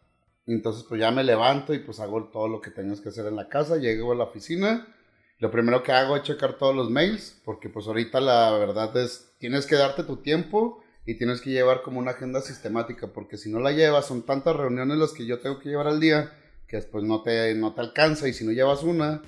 [0.47, 3.37] Entonces pues ya me levanto y pues hago todo lo que tengas que hacer en
[3.37, 4.87] la casa, llego a la oficina.
[5.39, 9.33] Lo primero que hago es checar todos los mails, porque pues ahorita la verdad es,
[9.39, 13.51] tienes que darte tu tiempo y tienes que llevar como una agenda sistemática, porque si
[13.51, 16.31] no la llevas, son tantas reuniones las que yo tengo que llevar al día,
[16.71, 19.21] que después no te, no te alcanza, y si no llevas una,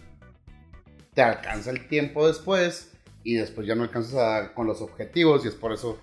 [1.14, 2.92] te alcanza el tiempo después,
[3.24, 5.98] y después ya no alcanzas a- con los objetivos, y es por eso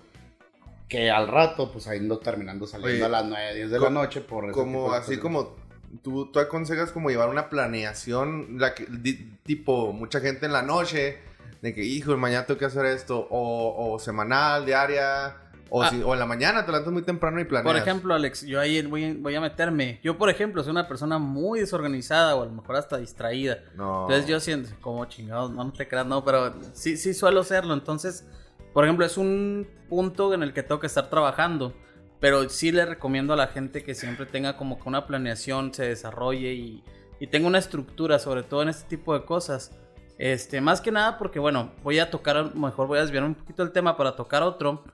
[0.88, 3.90] que al rato, pues ahí ando terminando saliendo Oye, a las 9, 10 de la
[3.90, 5.56] noche por Como así como
[6.02, 10.62] tú, tú aconsejas como llevar una planeación, la que, di- tipo mucha gente en la
[10.62, 11.18] noche,
[11.62, 15.36] de que, hijo, mañana tengo que hacer esto, o, o semanal, diaria,
[15.70, 15.88] o, Ah.
[15.90, 17.72] si- o en la mañana te levantas muy temprano y planeas.
[17.72, 20.00] Por ejemplo, Alex, yo ahí voy, voy a meterme.
[20.02, 23.58] Yo, por ejemplo, soy una persona muy desorganizada o a lo mejor hasta distraída.
[23.76, 24.02] no.
[24.02, 27.72] Entonces yo siento, como chingados, no, no te creas, no, pero sí, sí suelo serlo.
[27.74, 28.26] Entonces,
[28.74, 31.72] por ejemplo, es un punto en el que tengo que estar trabajando.
[32.20, 35.86] Pero sí le recomiendo a la gente que siempre tenga como que una planeación, se
[35.88, 36.84] desarrolle y,
[37.18, 39.70] y tenga una estructura, sobre todo en este tipo de cosas.
[40.18, 43.62] Este, más que nada porque, bueno, voy a tocar, mejor voy a desviar un poquito
[43.62, 44.84] el tema para tocar otro.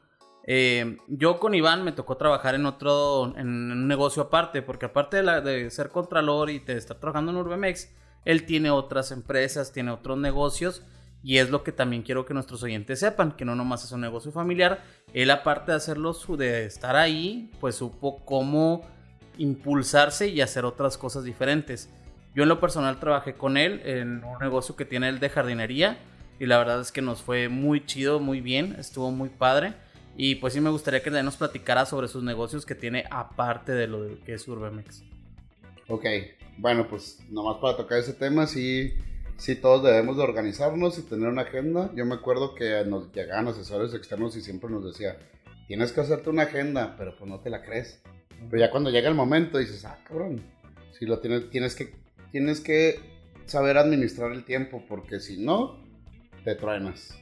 [0.48, 5.16] Eh, yo con Iván me tocó trabajar en otro, en un negocio aparte, porque aparte
[5.18, 7.92] de, la- de ser contralor y de estar trabajando en Urbemex,
[8.24, 10.82] él tiene otras empresas, tiene otros negocios
[11.22, 14.00] y es lo que también quiero que nuestros oyentes sepan, que no nomás es un
[14.00, 18.82] negocio familiar, él aparte de hacerlo, de estar ahí, pues supo cómo
[19.38, 21.90] impulsarse y hacer otras cosas diferentes.
[22.34, 25.98] Yo en lo personal trabajé con él en un negocio que tiene él de jardinería
[26.38, 29.74] y la verdad es que nos fue muy chido, muy bien, estuvo muy padre.
[30.16, 33.86] Y pues sí me gustaría que nos platicara sobre sus negocios que tiene aparte de
[33.86, 35.02] lo de- que es Urbemex.
[35.88, 36.04] Ok,
[36.58, 38.94] bueno, pues nomás para tocar ese tema, sí,
[39.36, 41.90] sí todos debemos de organizarnos y tener una agenda.
[41.94, 45.18] Yo me acuerdo que nos llegaban asesores externos y siempre nos decía,
[45.68, 48.00] tienes que hacerte una agenda, pero pues no te la crees.
[48.50, 50.42] Pero ya cuando llega el momento dices, ah, cabrón,
[50.98, 51.94] si lo tienes, tienes que,
[52.32, 53.00] tienes que
[53.44, 55.78] saber administrar el tiempo, porque si no,
[56.44, 57.16] te truenas.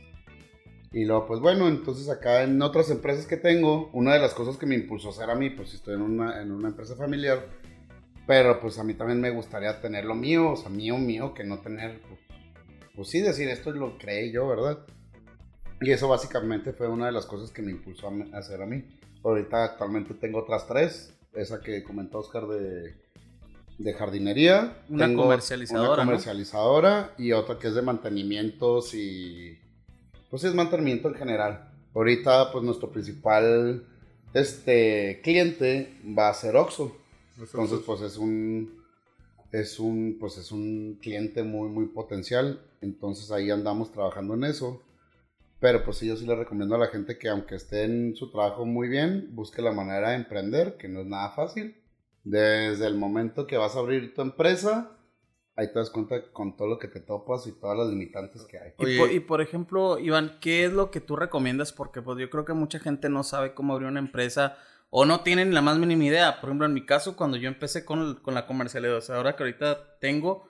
[0.95, 4.57] Y luego, pues bueno, entonces acá en otras empresas que tengo, una de las cosas
[4.57, 7.49] que me impulsó a ser a mí, pues estoy en una, en una empresa familiar,
[8.29, 11.43] pero pues a mí también me gustaría tener lo mío, o sea, mío, mío, que
[11.43, 12.21] no tener, pues,
[12.95, 14.87] pues sí, decir esto lo creé yo, ¿verdad?
[15.81, 18.85] Y eso básicamente fue una de las cosas que me impulsó a, hacer a mí.
[19.25, 22.95] Ahorita actualmente tengo otras tres, esa que comentó Oscar de,
[23.79, 24.85] de jardinería.
[24.89, 26.11] Una Tengo comercializadora, Una ¿no?
[26.11, 29.59] comercializadora y otra que es de mantenimientos y...
[30.35, 31.71] Pues es mantenimiento en general.
[31.95, 33.87] Ahorita pues nuestro principal
[34.33, 36.97] este, cliente va a ser Oxxo.
[37.39, 38.83] Entonces, pues es un,
[39.53, 42.61] es un, pues es un cliente muy, muy potencial.
[42.81, 44.83] Entonces ahí andamos trabajando en eso.
[45.61, 48.29] Pero pues sí, yo sí le recomiendo a la gente que aunque esté en su
[48.33, 51.77] trabajo muy bien, busque la manera de emprender, que no es nada fácil.
[52.25, 54.94] Desde el momento que vas a abrir tu empresa
[55.57, 58.59] ahí te das cuenta con todo lo que te topas y todas las limitantes que
[58.59, 58.73] hay.
[58.79, 61.73] Y por, y por, ejemplo, Iván, ¿qué es lo que tú recomiendas?
[61.73, 64.57] Porque pues yo creo que mucha gente no sabe cómo abrir una empresa
[64.91, 66.41] o no tienen la más mínima idea.
[66.41, 69.37] Por ejemplo, en mi caso, cuando yo empecé con, con la comercialidad, o sea, ahora
[69.37, 70.49] que ahorita tengo,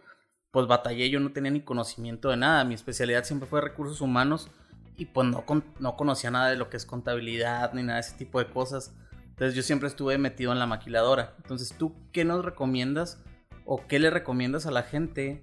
[0.51, 2.65] pues batallé, yo no tenía ni conocimiento de nada.
[2.65, 4.51] Mi especialidad siempre fue recursos humanos
[4.97, 5.45] y pues no,
[5.81, 8.95] no conocía nada de lo que es contabilidad ni nada de ese tipo de cosas.
[9.31, 11.35] Entonces yo siempre estuve metido en la maquiladora.
[11.39, 13.21] Entonces, ¿tú qué nos recomiendas
[13.65, 15.43] o qué le recomiendas a la gente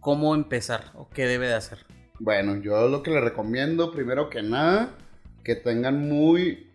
[0.00, 1.78] cómo empezar o qué debe de hacer?
[2.18, 4.90] Bueno, yo lo que le recomiendo, primero que nada,
[5.42, 6.70] que tengan muy,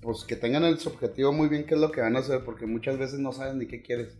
[0.00, 2.66] pues que tengan el objetivo muy bien qué es lo que van a hacer, porque
[2.66, 4.16] muchas veces no saben ni qué quieres.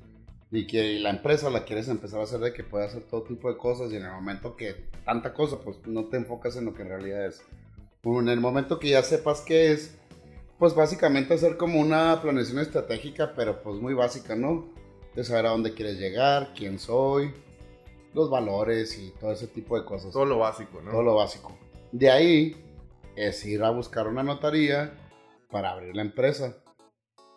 [0.51, 3.51] Y que la empresa la quieres empezar a hacer de que pueda hacer todo tipo
[3.51, 6.75] de cosas y en el momento que tanta cosa, pues no te enfocas en lo
[6.75, 7.43] que en realidad es.
[8.05, 9.99] En el momento que ya sepas qué es,
[10.59, 14.69] pues básicamente hacer como una planeación estratégica, pero pues muy básica, ¿no?
[15.19, 17.35] De saber a dónde quieres llegar, quién soy,
[18.15, 20.13] los valores y todo ese tipo de cosas.
[20.13, 20.93] Todo lo básico, ¿no?
[20.93, 21.59] Todo lo básico.
[21.91, 22.55] De ahí
[23.17, 24.97] es ir a buscar una notaría
[25.51, 26.63] para abrir la empresa.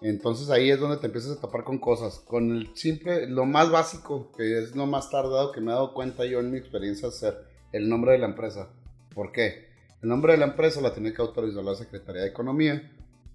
[0.04, 2.20] Entonces ahí es donde te empiezas a tapar con cosas.
[2.20, 5.96] Con el simple, lo más básico, que es lo más tardado que me he dado
[5.96, 7.36] cuenta yo en mi experiencia, hacer
[7.72, 8.70] el nombre de la empresa.
[9.16, 9.72] ¿Por qué?
[10.04, 12.92] El nombre de la empresa la tiene que autorizar la Secretaría de Economía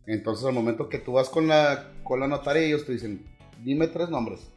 [0.06, 3.26] entonces, al momento que tú vas con la, con la notaria, ellos te dicen,
[3.64, 4.50] dime tres nombres.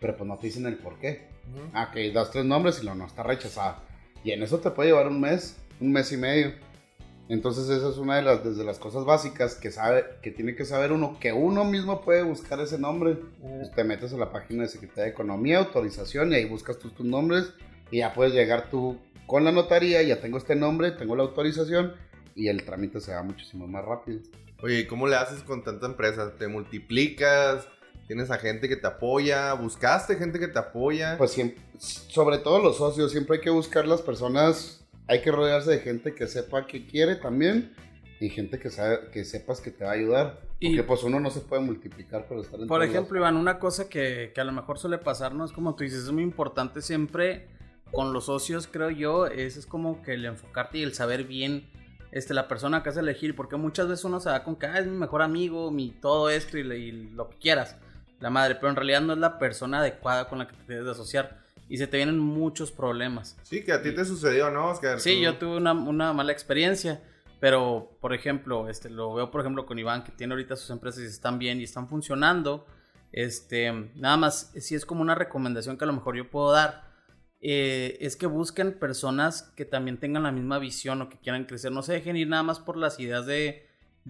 [0.00, 1.28] Pero pues no te dicen el por qué.
[1.72, 3.82] Ah, que das tres nombres y lo no está rechazada.
[4.24, 6.52] Y en eso te puede llevar un mes, un mes y medio.
[7.28, 10.64] Entonces, esa es una de las, desde las cosas básicas que, sabe, que tiene que
[10.64, 13.18] saber uno, que uno mismo puede buscar ese nombre.
[13.40, 16.92] Pues, te metes a la página de Secretaría de Economía, autorización, y ahí buscas tus,
[16.92, 17.52] tus nombres.
[17.92, 21.94] Y ya puedes llegar tú con la notaría, ya tengo este nombre, tengo la autorización,
[22.34, 24.20] y el trámite se va muchísimo más rápido.
[24.60, 26.32] Oye, ¿cómo le haces con tanta empresa?
[26.36, 27.68] ¿Te multiplicas?
[28.10, 29.52] ¿Tienes a gente que te apoya?
[29.52, 31.16] ¿Buscaste gente que te apoya?
[31.16, 35.70] Pues siempre, sobre todo los socios, siempre hay que buscar las personas, hay que rodearse
[35.70, 37.72] de gente que sepa qué quiere también
[38.18, 40.40] y gente que, sabe, que sepas que te va a ayudar.
[40.60, 43.88] Porque pues uno no se puede multiplicar por estar en Por ejemplo, Iván, una cosa
[43.88, 47.46] que, que a lo mejor suele pasarnos, como tú dices, es muy importante siempre
[47.92, 51.70] con los socios, creo yo, es, es como que el enfocarte y el saber bien
[52.10, 54.80] este, la persona que hace elegir, porque muchas veces uno se da con que ah,
[54.80, 57.76] es mi mejor amigo, mi todo esto y, lo que quieras,
[58.20, 60.84] la madre, pero en realidad no es la persona adecuada con la que te debes
[60.84, 63.36] de asociar y se te vienen muchos problemas.
[63.42, 65.00] Sí, que a ti te sucedió, ¿no, Oscar?
[65.00, 67.02] Sí, yo tuve una, una, mala experiencia,
[67.38, 71.02] pero por ejemplo, este, lo veo por ejemplo con Iván, que tiene ahorita sus empresas
[71.02, 72.66] y están bien y están funcionando.
[73.12, 76.90] Este, nada más, si es como una recomendación que a lo mejor yo puedo dar
[77.42, 81.72] eh, es que busquen personas que también tengan la misma visión o que quieran crecer.
[81.72, 83.66] No se dejen ir nada más por las ideas de,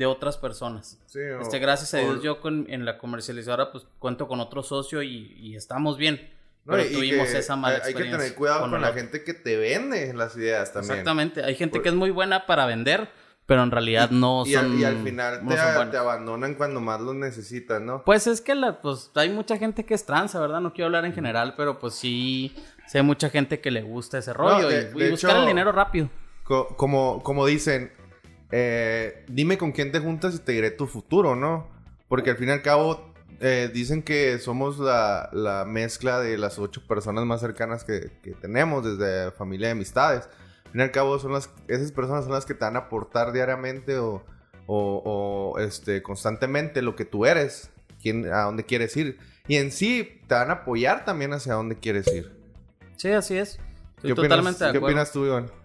[0.07, 0.99] otras personas.
[1.15, 5.97] este, gracias a Dios, yo en la comercializadora pues cuento con otro socio y, estamos
[5.97, 6.31] bien.
[6.67, 8.05] pero tuvimos esa mala experiencia.
[8.05, 10.93] Hay que tener cuidado con, la gente que te vende las ideas también.
[10.93, 11.45] Exactamente.
[11.45, 13.09] Hay gente que es muy buena para vender,
[13.47, 14.79] pero en realidad no son.
[14.79, 15.43] Y, al final
[15.91, 18.05] te, abandonan cuando más los necesitan, ¿no?
[18.05, 20.61] Pues es que la, pues, hay mucha gente que es tranza, ¿verdad?
[20.61, 22.55] No quiero hablar en general, pero pues sí
[22.91, 26.11] Sé mucha gente que le gusta ese rollo y, buscar el dinero rápido.
[26.43, 27.93] como, como dicen,
[28.53, 31.69] eh, dime con quién te juntas y te diré tu futuro, ¿no?
[32.09, 36.59] Porque al fin y al cabo eh, dicen que somos la, la, mezcla de las
[36.59, 40.29] ocho personas más cercanas que, que, tenemos, desde familia y amistades.
[40.67, 42.81] Al fin y al cabo son las, esas personas son las que te van a
[42.81, 44.25] aportar diariamente o,
[44.67, 45.03] o,
[45.55, 47.71] o este, constantemente lo que tú eres,
[48.03, 49.19] quién, a dónde quieres ir.
[49.47, 52.33] Y en sí te van a apoyar también hacia dónde quieres ir.
[52.97, 53.59] Sí, así es.
[53.97, 54.87] Estoy totalmente de acuerdo.
[54.87, 55.60] ¿Qué opinas tú, Iván?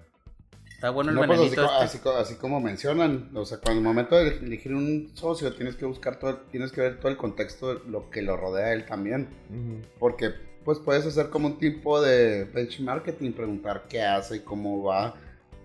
[0.86, 2.10] Está bueno el no, pues así, este.
[2.10, 6.20] así, como mencionan, o sea, cuando el momento de elegir un socio tienes que buscar
[6.20, 9.28] todo, tienes que ver todo el contexto, lo que lo rodea a él también,
[9.98, 10.30] porque
[10.64, 15.16] pues puedes hacer como un tipo de benchmarking, preguntar qué hace, y cómo va,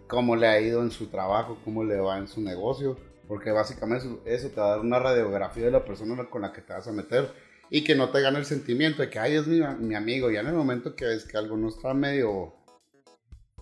[0.09, 2.97] cómo le ha ido en su trabajo, cómo le va en su negocio,
[3.29, 6.51] porque básicamente eso, eso te va a dar una radiografía de la persona con la
[6.55, 7.31] que te vas a meter
[7.69, 10.31] y que no te gane el sentimiento de que, ay, es mi, mi amigo.
[10.31, 12.53] Ya en el momento que ves que algo no está medio,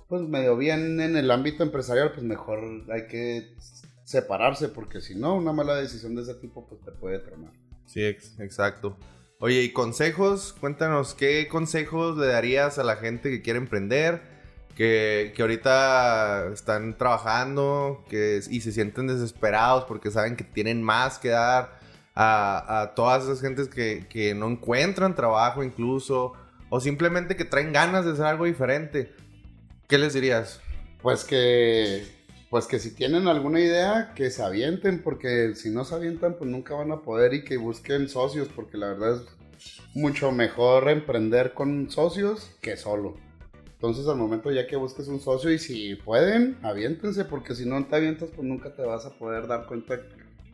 [0.08, 3.54] pues medio bien en el ámbito empresarial, pues mejor hay que
[4.04, 7.52] separarse porque si no, una mala decisión de ese tipo, pues te puede tramar.
[7.86, 8.96] Sí, exacto.
[9.40, 10.54] Oye, ¿y consejos?
[10.58, 14.20] Cuéntanos, ¿qué consejos le darías a la gente que quiere emprender?
[14.74, 21.18] Que, que ahorita están trabajando que, y se sienten desesperados porque saben que tienen más
[21.18, 21.78] que dar
[22.20, 26.32] a, todas esas gentes que, no encuentran trabajo incluso,
[26.68, 29.12] o simplemente que traen ganas de hacer algo diferente.
[29.88, 30.60] ¿Qué les dirías?
[31.00, 32.06] Pues que,
[32.50, 36.50] pues que si tienen alguna idea, que se avienten, porque si no se avientan, pues
[36.50, 39.22] nunca van a poder y que busquen socios, porque la verdad es
[39.94, 43.16] mucho mejor emprender con socios que solo.
[43.64, 47.82] Entonces, al momento ya que busques un socio y si pueden, aviéntense, porque si no
[47.86, 50.00] te avientas, pues nunca te vas a poder dar cuenta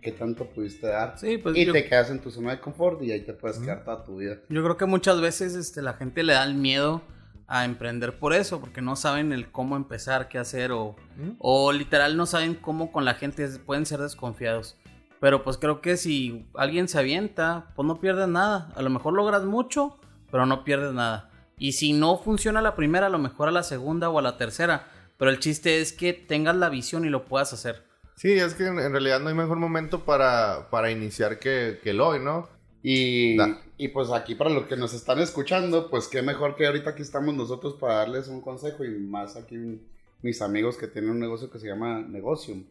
[0.00, 1.18] qué tanto pudiste dar.
[1.18, 3.58] Sí, pues y yo, te quedas en tu zona de confort y ahí te puedes
[3.58, 4.38] quedar toda tu vida.
[4.48, 7.02] yo creo que muchas veces este, la gente le da el miedo
[7.46, 10.96] a emprender por eso, porque no saben el cómo empezar, qué hacer, o,
[11.38, 14.76] o literal no saben cómo con la gente pueden ser desconfiados.
[15.20, 18.70] Pero pues creo que si alguien se avienta, pues no pierdes nada.
[18.76, 19.98] A lo mejor logras mucho,
[20.30, 21.30] pero no pierdes nada.
[21.58, 24.36] Y si no funciona la primera, a lo mejor a la segunda o a la
[24.36, 24.88] tercera.
[25.16, 27.84] Pero el chiste es que tengas la visión y lo puedas hacer.
[28.16, 31.90] Sí, es que en, en realidad no hay mejor momento para, para iniciar que, que
[31.90, 32.48] el hoy, ¿no?
[32.86, 33.38] Y,
[33.78, 37.00] y pues aquí para los que nos están escuchando, pues qué mejor que ahorita aquí
[37.00, 39.80] estamos nosotros para darles un consejo y más aquí
[40.20, 42.64] mis amigos que tienen un negocio que se llama Negocium.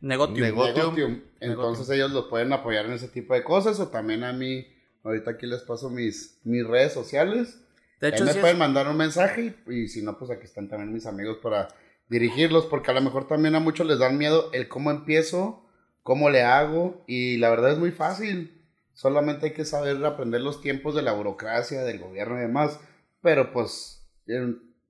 [0.00, 0.40] Negotium.
[0.40, 1.20] Negotium.
[1.40, 4.66] Entonces ellos lo pueden apoyar en ese tipo de cosas o también a mí,
[5.02, 7.58] ahorita aquí les paso mis, mis redes sociales.
[8.00, 10.44] de Ahí hecho, me es- pueden mandar un mensaje y, y si no, pues aquí
[10.44, 11.66] están también mis amigos para
[12.08, 15.64] dirigirlos, porque a lo mejor también a muchos les dan miedo el cómo empiezo,
[16.04, 18.56] cómo le hago, y la verdad es muy fácil.
[19.00, 22.78] Solamente hay que saber aprender los tiempos de la burocracia, del gobierno y demás.
[23.22, 24.06] Pero pues,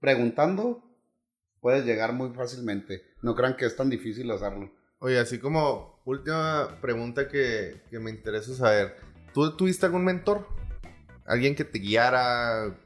[0.00, 0.82] preguntando,
[1.60, 3.04] puedes llegar muy fácilmente.
[3.22, 4.68] No crean que es tan difícil hacerlo.
[4.98, 8.96] Oye, así como última pregunta que, que me interesa saber.
[9.32, 10.44] ¿Tú tuviste algún mentor?
[11.24, 12.76] ¿Alguien que te guiara,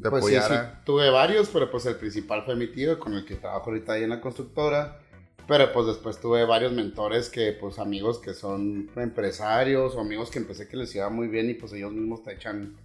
[0.00, 0.84] te Pues sí, sí, apoyara?
[0.84, 4.04] tuve varios, pero pues el principal fue mi tío, con el que trabajo ahorita ahí
[4.04, 5.00] en la constructora.
[5.48, 10.38] Pero pues después tuve varios mentores que, pues amigos que son empresarios o amigos que
[10.38, 12.76] empecé que les iba muy bien y pues ellos mismos te echan,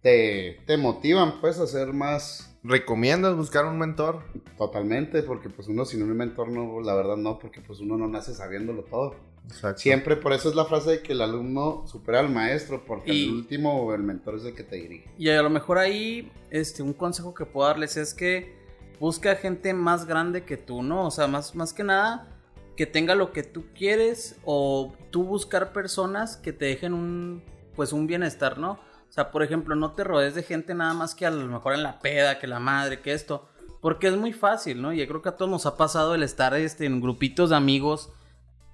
[0.00, 4.22] te, te motivan pues a ser más ¿Recomiendas buscar un mentor?
[4.56, 8.08] totalmente, porque pues uno sin un mentor no, la verdad no, porque pues uno no
[8.08, 9.16] nace sabiéndolo todo.
[9.46, 9.80] Exacto.
[9.82, 13.24] Siempre, por eso es la frase de que el alumno supera al maestro, porque Y-
[13.28, 15.10] el último el mentor es el que te dirige.
[15.18, 18.54] Y a lo mejor ahí, este, un consejo que puedo darles es que
[19.00, 21.06] busca gente más grande que tú, ¿no?
[21.06, 22.28] O sea, más, más que nada,
[22.76, 27.42] que tenga lo que tú quieres o tú buscar personas que te dejen un,
[27.76, 28.72] pues un bienestar, ¿no?
[28.72, 31.74] O sea, por ejemplo, no te rodees de gente nada más que a lo mejor
[31.74, 33.48] en la peda, que la madre, que esto.
[33.80, 34.92] Porque es muy fácil, ¿no?
[34.92, 37.56] Y yo creo que a todos nos ha pasado el estar este, en grupitos de
[37.56, 38.12] amigos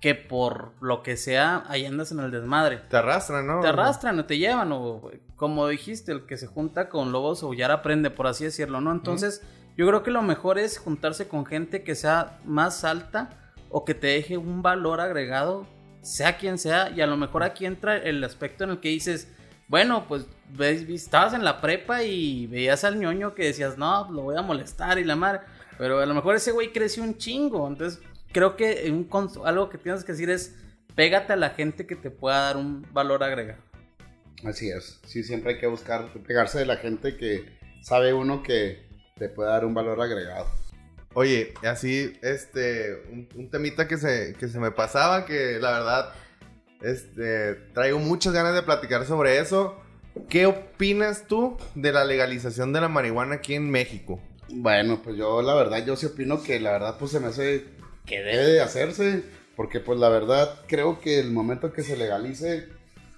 [0.01, 3.61] que por lo que sea, ahí andas en el desmadre Te arrastran, ¿no?
[3.61, 7.53] te arrastran o te llevan o como dijiste el que se junta con lobos o
[7.53, 9.43] ya aprende por así decirlo no entonces
[9.77, 13.31] yo creo que lo mejor es juntarse con gente que sea más alta
[13.69, 15.67] o que te deje un valor agregado
[16.03, 19.29] sea quien sea y a lo mejor aquí entra el aspecto en el que dices
[19.69, 24.23] bueno pues ves, estabas en la prepa y veías al ñoño que decías no lo
[24.23, 25.41] voy a molestar y la madre
[25.79, 28.01] pero a lo mejor ese güey creció un chingo entonces
[28.33, 29.09] creo que un
[29.45, 30.57] algo que tienes que decir es
[30.95, 33.63] pégate a la gente que te pueda dar un valor agregado.
[34.45, 38.87] Así es, sí, siempre hay que buscar pegarse de la gente que sabe uno que
[39.21, 40.47] te puede dar un valor agregado.
[41.13, 46.13] Oye, así, este, un, un temita que se, que se me pasaba, que la verdad,
[46.81, 49.77] este, traigo muchas ganas de platicar sobre eso.
[50.31, 54.23] ¿Qué opinas tú de la legalización de la marihuana aquí en México?
[54.49, 57.67] Bueno, pues yo la verdad, yo sí opino que la verdad pues se me hace
[58.07, 59.23] que debe de hacerse,
[59.55, 62.69] porque pues la verdad creo que el momento que se legalice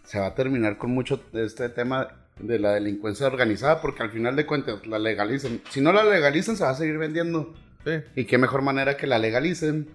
[0.05, 4.11] se va a terminar con mucho de este tema de la delincuencia organizada, porque al
[4.11, 5.63] final de cuentas la legalicen.
[5.71, 7.55] Si no la legalizan se va a seguir vendiendo.
[7.85, 7.93] Sí.
[8.15, 9.89] Y qué mejor manera que la legalicen.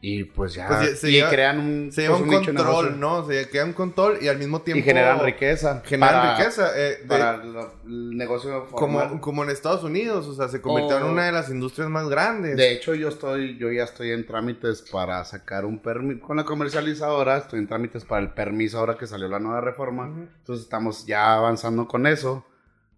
[0.00, 2.52] Y pues ya, Pues ya se y lleva- crean un, Se lleva pues, un nicho
[2.52, 3.00] de control.
[3.00, 3.26] ¿no?
[3.26, 4.78] Se queda un control y al mismo tiempo...
[4.78, 5.82] Y generan riqueza.
[5.84, 6.70] Generan para- riqueza.
[6.76, 7.42] eh, de- Para
[7.84, 9.08] el negocio formal.
[9.08, 11.90] como, como en Estados Unidos, o sea, se convirtió en O- una de las industrias
[11.90, 12.56] más grandes.
[12.56, 16.44] De hecho, yo estoy, yo ya estoy en trámites para sacar un permiso con la
[16.44, 20.08] comercializadora, estoy en trámites para el permiso ahora que salió la nueva reforma.
[20.10, 20.28] Ujú.
[20.38, 22.44] Entonces estamos ya avanzando con eso.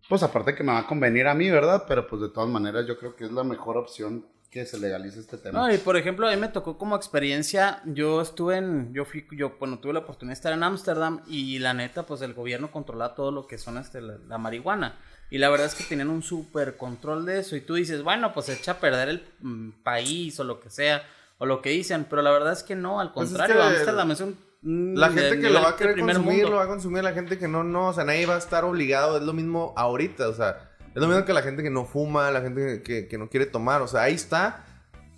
[0.08, 1.84] Pues aparte que me va a convenir a mí, ¿verdad?
[1.88, 5.20] Pero pues de todas maneras yo creo que es la mejor opción que se legalice
[5.20, 5.60] este tema.
[5.60, 9.26] No, y por ejemplo, a mí me tocó como experiencia, yo estuve en, yo fui,
[9.30, 12.72] yo, bueno, tuve la oportunidad de estar en Ámsterdam y la neta, pues el gobierno
[12.72, 14.98] controla todo lo que son este, la, la marihuana.
[15.30, 17.54] Y la verdad es que tenían un súper control de eso.
[17.54, 21.04] Y tú dices, bueno, pues echa a perder el mm, país o lo que sea,
[21.38, 22.06] o lo que dicen.
[22.10, 24.50] Pero la verdad es que no, al Pues es contrario, que Ámsterdam es un...
[24.62, 26.50] La gente que lo va a querer consumir, mundo.
[26.50, 27.02] lo va a consumir.
[27.02, 27.88] La gente que no, no.
[27.88, 29.16] O sea, nadie va a estar obligado.
[29.16, 30.28] Es lo mismo ahorita.
[30.28, 33.18] O sea, es lo mismo que la gente que no fuma, la gente que, que
[33.18, 33.82] no quiere tomar.
[33.82, 34.64] O sea, ahí está.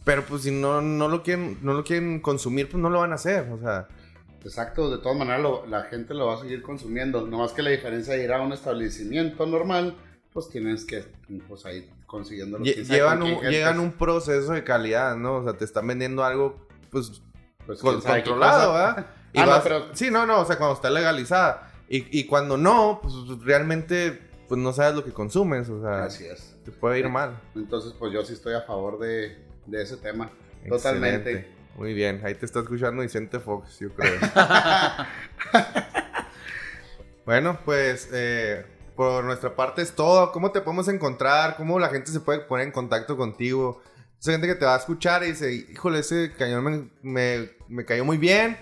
[0.05, 3.13] Pero pues si no, no, lo quieren, no lo quieren consumir, pues no lo van
[3.13, 3.49] a hacer.
[3.53, 3.87] O sea,
[4.45, 7.25] Exacto, de todas maneras lo- la gente lo va a seguir consumiendo.
[7.27, 9.97] No más que la diferencia de ir a un establecimiento normal,
[10.33, 11.05] pues tienes que,
[11.49, 15.37] pues ahí consiguiendo lle- llevan un, llegan un proceso de calidad, ¿no?
[15.37, 17.23] O sea, te están vendiendo algo, pues,
[17.65, 18.73] pues, con- controlado.
[18.73, 19.07] ¿verdad?
[19.35, 21.71] Y Ah, no, vas- pero- Sí, no, no, o sea, cuando está legalizada.
[21.89, 23.15] Y, y cuando no, pues
[23.45, 24.21] realmente
[24.53, 26.55] pues no sabes lo que consumes, o sea, Así es.
[26.63, 27.41] te puede ir mal.
[27.55, 30.31] Entonces, pues yo sí estoy a favor de, de ese tema.
[30.69, 31.51] Totalmente.
[31.75, 34.21] Muy bien, ahí te está escuchando Vicente Fox, yo creo.
[37.25, 40.31] bueno, pues eh, por nuestra parte es todo.
[40.33, 41.57] ¿Cómo te podemos encontrar?
[41.57, 43.81] ¿Cómo la gente se puede poner en contacto contigo?
[44.21, 47.87] Esa gente que te va a escuchar y dice, híjole, ese cañón me, me, me
[47.87, 48.59] cayó muy bien.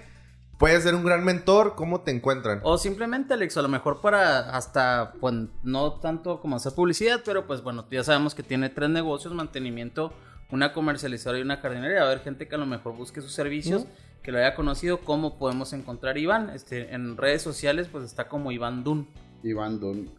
[0.60, 1.74] Puede ser un gran mentor.
[1.74, 2.60] ¿Cómo te encuentran?
[2.64, 7.46] O simplemente, Alex, a lo mejor para hasta, pues, no tanto como hacer publicidad, pero
[7.46, 10.12] pues bueno, ya sabemos que tiene tres negocios, mantenimiento,
[10.50, 12.00] una comercializadora y una jardinería.
[12.00, 13.86] Va a haber gente que a lo mejor busque sus servicios,
[14.22, 15.00] que lo haya conocido.
[15.00, 16.50] ¿Cómo podemos encontrar a Iván?
[16.50, 19.08] Este, en redes sociales, pues está como Iván Dun.
[19.42, 20.10] Iván Dun.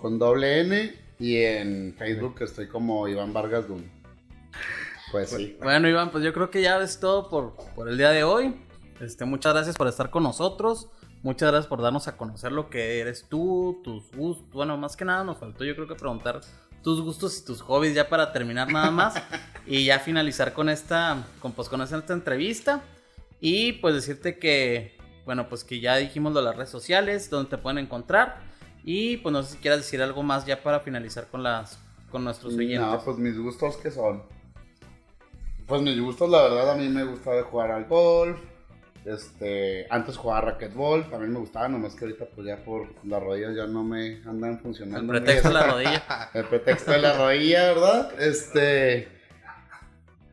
[0.00, 0.94] Con doble N.
[1.18, 3.90] Y en Facebook estoy como Iván Vargas Dun.
[5.12, 5.58] Pues sí.
[5.62, 8.54] Bueno, Iván, pues yo creo que ya es todo por, por el día de hoy.
[9.00, 10.88] Este, muchas gracias por estar con nosotros.
[11.22, 14.50] Muchas gracias por darnos a conocer lo que eres tú, tus gustos.
[14.52, 16.40] Bueno, más que nada nos faltó yo creo que preguntar
[16.82, 19.14] tus gustos y tus hobbies ya para terminar nada más.
[19.66, 22.82] y ya finalizar con esta, con, pues, con esta entrevista.
[23.40, 27.50] Y pues decirte que, bueno, pues que ya dijimos lo de las redes sociales, donde
[27.50, 28.40] te pueden encontrar.
[28.84, 31.78] Y pues no sé si quieras decir algo más ya para finalizar con las
[32.10, 32.80] con nuestros oyentes.
[32.80, 34.22] No, pues mis gustos que son.
[35.66, 38.40] Pues mis gustos, la verdad, a mí me gusta jugar al golf.
[39.04, 43.56] Este, antes jugaba racquetball, también me gustaba, nomás que ahorita pues ya por las rodillas
[43.56, 45.12] ya no me andan El funcionando.
[45.12, 46.30] pretexto de la rodilla.
[46.34, 48.20] El pretexto de la rodilla, ¿verdad?
[48.20, 49.08] Este.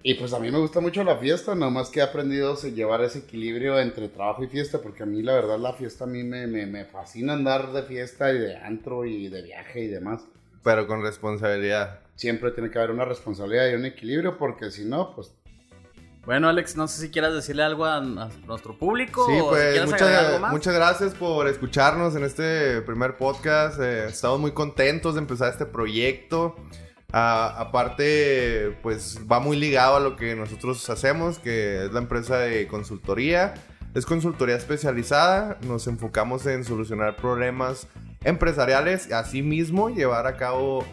[0.03, 3.01] Y pues a mí me gusta mucho la fiesta, nomás que he aprendido a llevar
[3.01, 6.23] ese equilibrio entre trabajo y fiesta, porque a mí la verdad la fiesta a mí
[6.23, 10.21] me, me, me fascina andar de fiesta y de antro y de viaje y demás.
[10.63, 12.01] Pero con responsabilidad.
[12.15, 15.33] Siempre tiene que haber una responsabilidad y un equilibrio, porque si no, pues
[16.25, 18.01] Bueno, Alex, no sé si quieras decirle algo a, a
[18.47, 19.27] nuestro público.
[19.27, 20.51] Sí, o si pues algo muchas, más.
[20.51, 23.79] muchas gracias por escucharnos en este primer podcast.
[23.79, 26.55] Eh, estamos muy contentos de empezar este proyecto.
[27.13, 32.39] Ah, aparte, pues va muy ligado a lo que nosotros hacemos, que es la empresa
[32.39, 33.53] de consultoría.
[33.93, 35.59] Es consultoría especializada.
[35.61, 37.87] Nos enfocamos en solucionar problemas
[38.23, 40.83] empresariales, asimismo llevar a cabo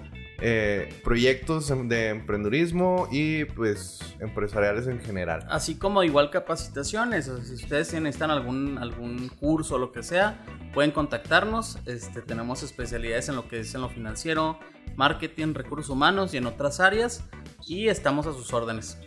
[0.40, 5.46] eh, proyectos de emprendurismo y pues empresariales en general.
[5.48, 10.02] Así como igual capacitaciones, o sea, si ustedes necesitan algún, algún curso o lo que
[10.02, 11.78] sea, pueden contactarnos.
[11.86, 14.58] Este, tenemos especialidades en lo que es en lo financiero,
[14.96, 17.24] marketing, recursos humanos y en otras áreas.
[17.66, 18.98] Y estamos a sus órdenes.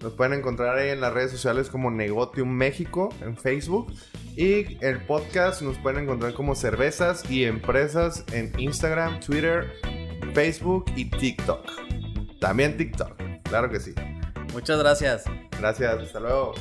[0.00, 3.92] Nos pueden encontrar ahí en las redes sociales como Negotium México en Facebook.
[4.34, 9.70] Y el podcast nos pueden encontrar como Cervezas y Empresas en Instagram, Twitter,
[10.32, 11.64] Facebook y TikTok.
[12.40, 13.94] También TikTok, claro que sí.
[14.52, 15.24] Muchas gracias.
[15.58, 16.54] Gracias, hasta luego.